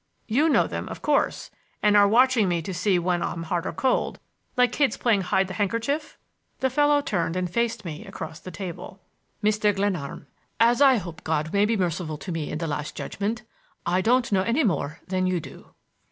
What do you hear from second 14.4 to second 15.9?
any more than you do."